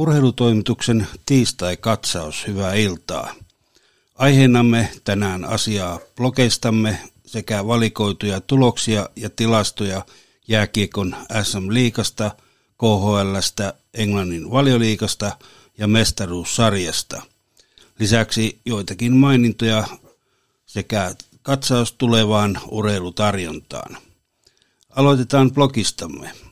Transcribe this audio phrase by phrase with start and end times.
[0.00, 3.34] Urheilutoimituksen tiistai-katsaus, hyvää iltaa.
[4.14, 10.04] Aiheenamme tänään asiaa blogeistamme sekä valikoituja tuloksia ja tilastoja
[10.48, 12.30] jääkiekon SM-liikasta,
[12.78, 15.36] KHLstä, Englannin valioliikasta
[15.78, 17.22] ja mestaruussarjasta.
[17.98, 19.84] Lisäksi joitakin mainintoja
[20.66, 23.96] sekä katsaus tulevaan urheilutarjontaan.
[24.90, 26.49] Aloitetaan blogistamme.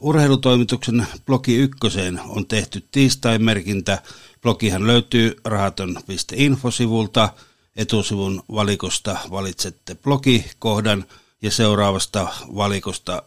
[0.00, 4.02] Urheilutoimituksen blogi ykköseen on tehty tiistai-merkintä.
[4.42, 7.28] Blogihan löytyy rahaton.info-sivulta.
[7.76, 11.04] Etusivun valikosta valitsette blogikohdan
[11.42, 13.22] ja seuraavasta valikosta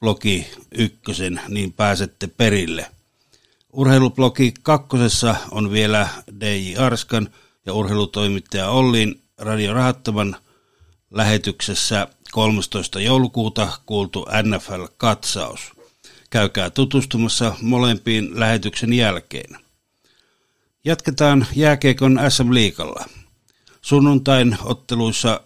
[0.00, 0.46] blogi
[0.78, 2.90] ykkösen, niin pääsette perille.
[3.72, 6.08] Urheilublogi kakkosessa on vielä
[6.40, 7.28] DJ Arskan
[7.66, 10.36] ja urheilutoimittaja Ollin Radio Rahattoman
[11.10, 13.00] lähetyksessä 13.
[13.00, 15.73] joulukuuta kuultu NFL-katsaus.
[16.34, 19.58] Käykää tutustumassa molempiin lähetyksen jälkeen.
[20.84, 23.04] Jatketaan jääkeikon SM-liikalla.
[23.82, 25.40] Sunnuntain otteluissa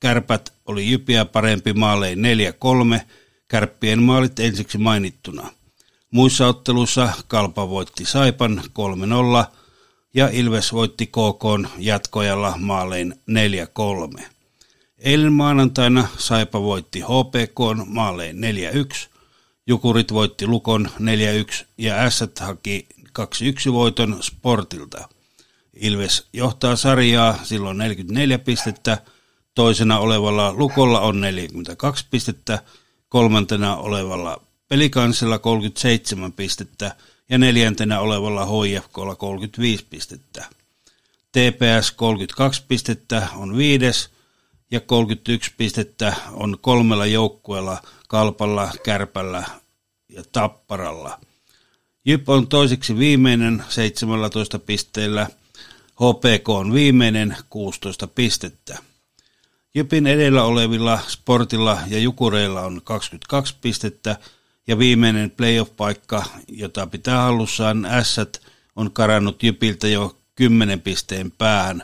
[0.00, 2.18] kärpät oli jypiä parempi maalein
[2.98, 3.00] 4-3,
[3.48, 5.50] kärppien maalit ensiksi mainittuna.
[6.10, 8.62] Muissa otteluissa Kalpa voitti Saipan
[9.44, 9.46] 3-0
[10.14, 13.14] ja Ilves voitti KK jatkojalla maalein
[14.18, 14.22] 4-3.
[14.98, 18.36] Eilen maanantaina Saipa voitti HPK maalein
[19.04, 19.11] 4-1,
[19.66, 20.90] Jukurit voitti Lukon
[21.60, 22.86] 4-1 ja Ässät haki
[23.68, 25.08] 2-1 voiton Sportilta.
[25.74, 28.98] Ilves johtaa sarjaa silloin 44 pistettä,
[29.54, 32.62] toisena olevalla Lukolla on 42 pistettä,
[33.08, 36.96] kolmantena olevalla Pelikansilla 37 pistettä
[37.28, 40.46] ja neljäntenä olevalla HIFKlla 35 pistettä.
[41.32, 44.10] TPS 32 pistettä on viides
[44.72, 49.44] ja 31 pistettä on kolmella joukkueella Kalpalla, Kärpällä
[50.08, 51.20] ja Tapparalla.
[52.04, 55.26] Jyp on toiseksi viimeinen 17 pisteellä,
[55.94, 58.78] HPK on viimeinen 16 pistettä.
[59.74, 64.16] Jypin edellä olevilla Sportilla ja Jukureilla on 22 pistettä
[64.66, 68.42] ja viimeinen playoff-paikka, jota pitää hallussaan Ässät,
[68.76, 71.82] on karannut Jypiltä jo 10 pisteen päähän.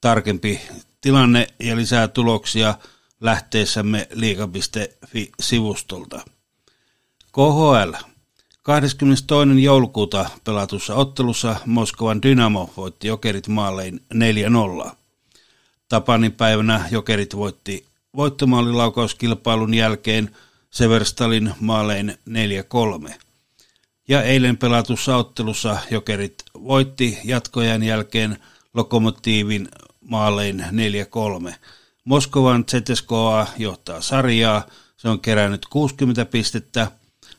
[0.00, 0.60] Tarkempi
[1.04, 2.74] tilanne ja lisää tuloksia
[3.20, 6.20] lähteessämme liiga.fi-sivustolta.
[7.32, 7.92] KHL.
[8.62, 9.26] 22.
[9.62, 14.00] joulukuuta pelatussa ottelussa Moskovan Dynamo voitti Jokerit maalein
[14.84, 14.90] 4-0.
[15.88, 17.86] Tapanin päivänä Jokerit voitti
[18.16, 20.30] voittomaalilaukauskilpailun jälkeen
[20.70, 22.18] Severstalin maalein
[23.08, 23.12] 4-3.
[24.08, 28.38] Ja eilen pelatussa ottelussa Jokerit voitti jatkojen jälkeen
[28.74, 29.68] Lokomotiivin
[30.04, 30.64] maalein
[31.50, 31.54] 4-3.
[32.04, 34.66] Moskovan ZSKA johtaa sarjaa,
[34.96, 36.90] se on kerännyt 60 pistettä.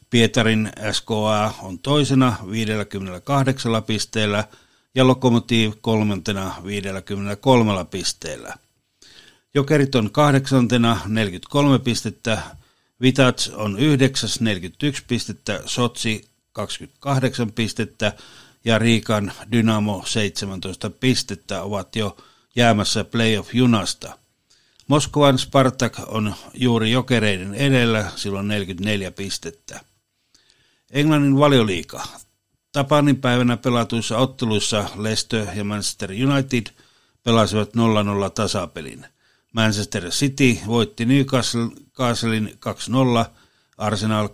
[0.09, 4.43] Pietarin SKA on toisena 58 pisteellä
[4.95, 8.53] ja Lokomotiv kolmantena 53 pisteellä.
[9.55, 12.41] Jokerit on kahdeksantena 43 pistettä,
[13.01, 18.13] Vitats on yhdeksäs 41 pistettä, Sotsi 28 pistettä
[18.65, 22.17] ja Riikan Dynamo 17 pistettä ovat jo
[22.55, 24.17] jäämässä playoff-junasta.
[24.87, 29.79] Moskovan Spartak on juuri jokereiden edellä, silloin 44 pistettä.
[30.91, 32.07] Englannin valioliika.
[32.71, 36.67] Tapanin päivänä pelatuissa otteluissa Leicester ja Manchester United
[37.23, 37.79] pelasivat 0-0
[38.35, 39.05] tasapelin.
[39.53, 42.59] Manchester City voitti Newcastlein
[43.25, 43.29] 2-0,
[43.77, 44.29] Arsenal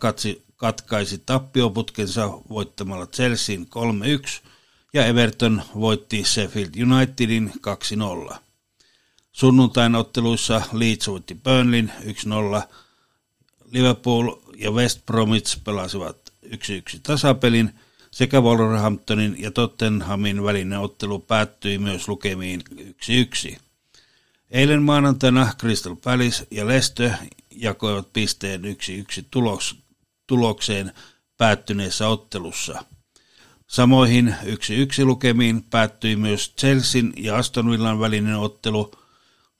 [0.55, 3.67] katkaisi tappioputkensa voittamalla Chelseain
[4.45, 4.47] 3-1
[4.93, 7.51] ja Everton voitti Sheffield Unitedin
[8.31, 8.35] 2-0.
[9.31, 12.73] Sunnuntain otteluissa Leeds voitti Burnleyn 1-0,
[13.71, 16.49] Liverpool ja West Bromwich pelasivat 1-1
[17.03, 17.75] tasapelin
[18.11, 22.61] sekä Wolverhamptonin ja Tottenhamin välinen ottelu päättyi myös lukemiin
[23.51, 23.57] 1-1.
[24.51, 27.11] Eilen maanantaina Crystal Palace ja Leicester
[27.51, 29.75] jakoivat pisteen 1-1 tulos,
[30.27, 30.93] tulokseen
[31.37, 32.85] päättyneessä ottelussa.
[33.71, 38.91] Samoihin 1-1 lukemiin päättyi myös Chelsean ja Aston Villan välinen ottelu.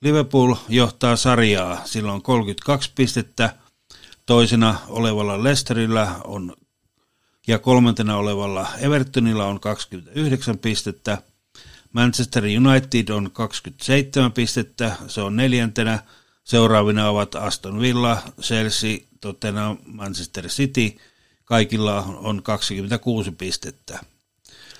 [0.00, 3.56] Liverpool johtaa sarjaa, sillä on 32 pistettä,
[4.26, 6.56] toisena olevalla Leicesterillä on
[7.46, 11.18] ja kolmantena olevalla Evertonilla on 29 pistettä.
[11.92, 15.98] Manchester United on 27 pistettä, se on neljäntenä.
[16.44, 20.98] Seuraavina ovat Aston Villa, Chelsea, Tottenham, Manchester City.
[21.52, 23.98] Kaikilla on 26 pistettä.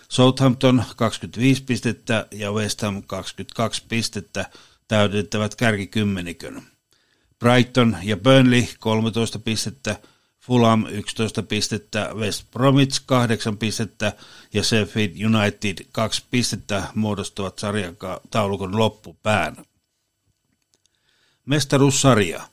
[0.08, 4.50] Southampton 25 pistettä ja West Ham 22 pistettä
[4.88, 6.62] täydentävät kärkikymmenikön.
[7.38, 9.96] Brighton ja Burnley 13 pistettä,
[10.40, 14.12] Fulham 11 pistettä, West Bromwich 8 pistettä
[14.54, 17.96] ja Sheffield United 2 pistettä muodostavat sarjan
[18.30, 19.56] taulukon loppupään.
[21.46, 22.51] Mestaruussarja.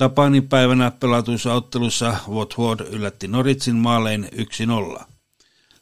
[0.00, 4.28] Tapanin päivänä pelatuissa ottelussa Watford yllätti Noritsin maalein
[4.98, 5.02] 1-0.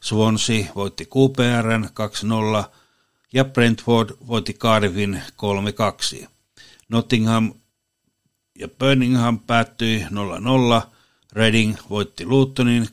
[0.01, 1.89] Swansea voitti QPRn
[2.63, 2.69] 2-0
[3.33, 5.21] ja Brentford voitti Cardiffin
[6.23, 6.27] 3-2.
[6.89, 7.53] Nottingham
[8.59, 10.05] ja Birmingham päättyi
[10.81, 10.87] 0-0,
[11.33, 12.87] Reading voitti Lutonin 2-1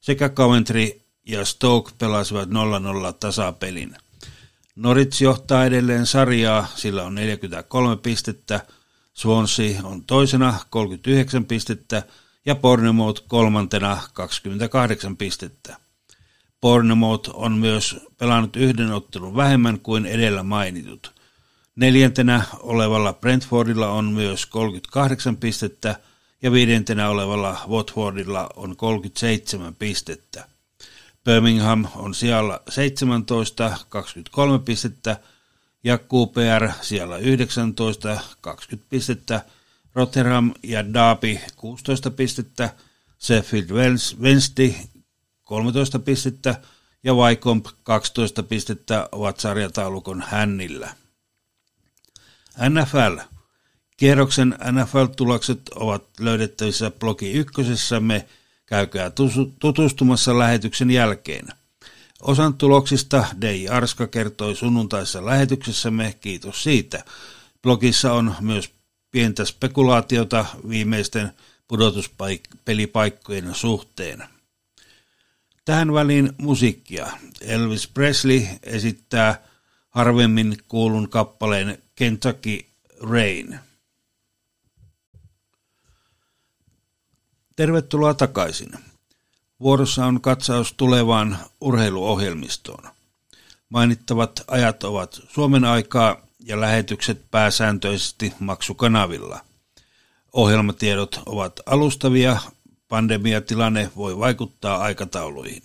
[0.00, 2.52] sekä Coventry ja Stoke pelasivat 0-0
[3.20, 3.96] tasapelin.
[4.76, 8.66] Norwich johtaa edelleen sarjaa, sillä on 43 pistettä,
[9.14, 12.02] Swansea on toisena 39 pistettä
[12.46, 15.76] ja Bournemouth kolmantena 28 pistettä.
[16.60, 21.14] Bournemouth on myös pelannut yhden ottelun vähemmän kuin edellä mainitut.
[21.76, 26.00] Neljäntenä olevalla Brentfordilla on myös 38 pistettä
[26.42, 30.48] ja viidentenä olevalla Watfordilla on 37 pistettä.
[31.24, 35.16] Birmingham on siellä 17, 23 pistettä
[35.84, 39.44] ja QPR siellä 19, 20 pistettä,
[39.94, 42.74] Rotterdam ja Derby 16 pistettä,
[43.20, 43.70] Sheffield
[44.20, 44.72] Wednesday
[45.44, 46.60] 13 pistettä
[47.04, 50.94] ja Wycombe 12 pistettä ovat sarjataulukon hännillä.
[52.68, 53.18] NFL.
[53.96, 58.28] Kierroksen NFL-tulokset ovat löydettävissä blogi ykkösessämme.
[58.66, 59.12] Käykää
[59.58, 61.48] tutustumassa lähetyksen jälkeen.
[62.22, 67.04] Osan tuloksista Dei Arska kertoi sunnuntaisessa lähetyksessämme, kiitos siitä.
[67.62, 68.70] Blogissa on myös
[69.10, 71.32] pientä spekulaatiota viimeisten
[71.68, 74.24] pudotuspelipaikkojen suhteen.
[75.64, 77.06] Tähän väliin musiikkia.
[77.40, 79.42] Elvis Presley esittää
[79.90, 82.58] harvemmin kuulun kappaleen Kentucky
[83.00, 83.58] Rain.
[87.56, 88.70] Tervetuloa takaisin.
[89.64, 92.84] Vuorossa on katsaus tulevaan urheiluohjelmistoon.
[93.68, 99.40] Mainittavat ajat ovat Suomen aikaa ja lähetykset pääsääntöisesti maksukanavilla.
[100.32, 102.36] Ohjelmatiedot ovat alustavia,
[102.88, 105.62] pandemiatilanne voi vaikuttaa aikatauluihin.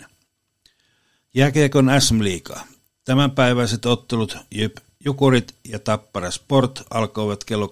[1.34, 2.60] Jääkiekon SM-liiga.
[3.04, 7.70] Tämänpäiväiset ottelut Jyp Jukurit ja Tappara Sport alkoivat kello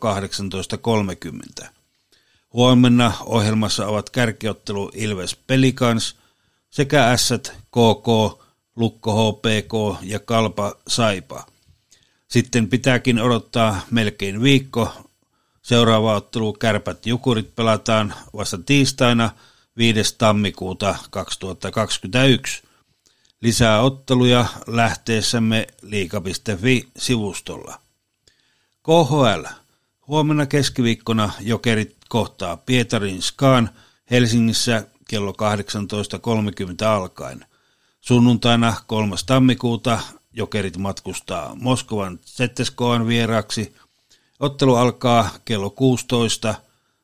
[1.62, 1.68] 18.30.
[2.52, 6.17] Huomenna ohjelmassa ovat kärkiottelu Ilves Pelikans
[6.70, 8.38] sekä Ässät KK,
[8.76, 11.46] Lukko HPK ja Kalpa Saipa.
[12.28, 14.92] Sitten pitääkin odottaa melkein viikko.
[15.62, 19.30] Seuraava ottelu Kärpät Jukurit pelataan vasta tiistaina
[19.76, 20.14] 5.
[20.18, 22.62] tammikuuta 2021.
[23.40, 27.80] Lisää otteluja lähteessämme liika.fi-sivustolla.
[28.82, 29.44] KHL.
[30.06, 33.70] Huomenna keskiviikkona jokerit kohtaa Pietarin Skaan
[34.10, 37.44] Helsingissä kello 18.30 alkaen.
[38.00, 39.16] Sunnuntaina 3.
[39.26, 40.00] tammikuuta
[40.32, 43.74] jokerit matkustaa Moskovan Zetteskoan vieraksi.
[44.40, 46.54] Ottelu alkaa kello 16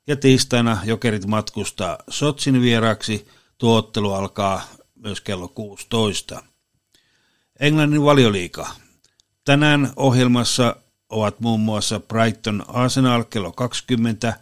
[0.07, 3.29] ja tiistaina jokerit matkustaa Sotsin vieraksi.
[3.59, 4.63] Tuo ottelu alkaa
[4.95, 6.43] myös kello 16.
[7.61, 8.69] Englannin valioliika.
[9.45, 10.77] Tänään ohjelmassa
[11.09, 14.41] ovat muun muassa Brighton Arsenal kello 20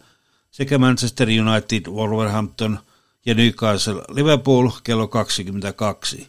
[0.51, 2.79] sekä Manchester United Wolverhampton
[3.25, 6.27] ja Newcastle Liverpool kello 22.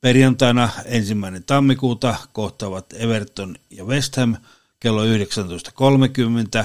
[0.00, 4.36] Perjantaina ensimmäinen tammikuuta kohtaavat Everton ja West Ham
[4.80, 6.64] kello 19.30.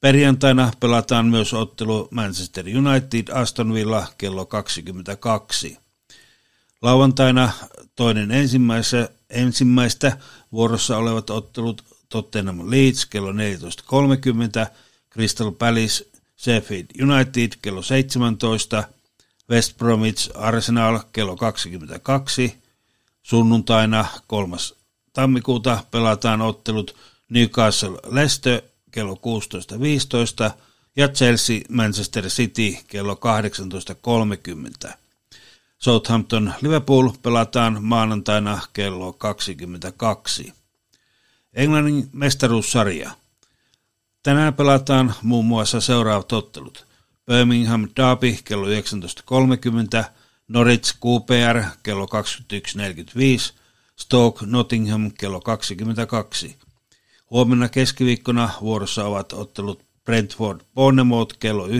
[0.00, 5.78] Perjantaina pelataan myös ottelu Manchester United Aston Villa kello 22.
[6.82, 7.52] Lauantaina
[7.96, 10.18] toinen ensimmäistä, ensimmäistä
[10.52, 13.36] vuorossa olevat ottelut Tottenham Leeds kello 14.30,
[15.12, 18.84] Crystal Palace Sheffield United kello 17,
[19.50, 22.56] West Bromwich Arsenal kello 22,
[23.22, 24.76] sunnuntaina 3.
[25.12, 26.96] tammikuuta pelataan ottelut
[27.30, 30.56] Newcastle Leicester kello 16.15
[30.96, 33.20] ja Chelsea Manchester City kello
[34.86, 34.92] 18.30.
[35.78, 40.52] Southampton Liverpool pelataan maanantaina kello 22.
[41.54, 43.10] Englannin mestaruussarja.
[44.26, 46.86] Tänään pelataan muun muassa seuraavat ottelut.
[47.26, 50.04] Birmingham Derby kello 19.30,
[50.48, 53.54] Norwich QPR kello 21.45,
[53.96, 56.56] Stoke Nottingham kello 22.
[57.30, 61.72] Huomenna keskiviikkona vuorossa ovat ottelut Brentford Bournemouth kello 19.30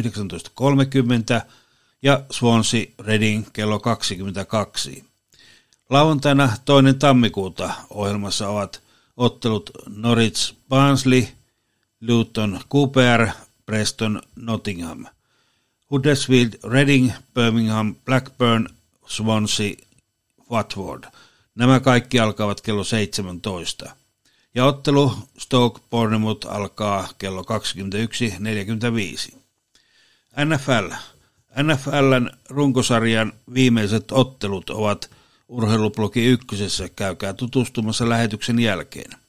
[2.02, 5.04] ja Swansea Reading kello 22.
[5.90, 8.82] Lauantaina toinen tammikuuta ohjelmassa ovat
[9.16, 11.26] ottelut Norwich Barnsley,
[12.00, 13.28] Luton QPR,
[13.66, 15.06] Preston Nottingham.
[15.90, 18.68] Huddersfield, Reading, Birmingham, Blackburn,
[19.06, 19.74] Swansea,
[20.50, 21.04] Watford.
[21.54, 23.96] Nämä kaikki alkavat kello 17.
[24.54, 29.36] Ja ottelu Stoke Bournemouth alkaa kello 21.45.
[30.44, 30.94] NFL.
[31.62, 35.10] NFLn runkosarjan viimeiset ottelut ovat
[35.48, 36.88] urheilublogi ykkösessä.
[36.88, 39.25] Käykää tutustumassa lähetyksen jälkeen.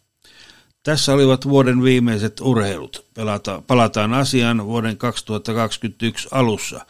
[0.87, 3.05] Tässä olivat vuoden viimeiset urheilut.
[3.13, 6.85] Pelata, palataan asiaan vuoden 2021 alussa.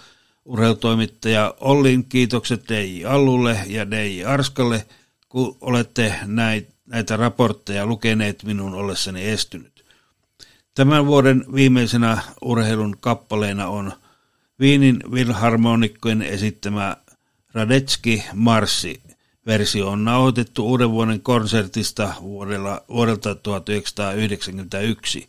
[0.45, 4.85] Urheilutoimittaja Ollin kiitokset DJ Allulle ja DJ Arskalle,
[5.29, 6.15] kun olette
[6.85, 9.85] näitä raportteja lukeneet minun ollessani estynyt.
[10.75, 13.93] Tämän vuoden viimeisenä urheilun kappaleena on
[14.59, 16.97] Viinin Wilharmonikkojen esittämä
[17.53, 19.01] Radetski Marssi
[19.47, 25.27] Versio on nauhoitettu uuden vuoden konsertista vuodella, vuodelta 1991.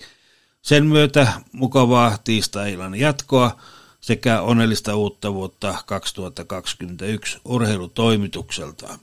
[0.63, 3.61] Sen myötä mukavaa tiistai-illan jatkoa
[4.01, 8.99] sekä onnellista uutta vuotta 2021 urheilutoimitukselta.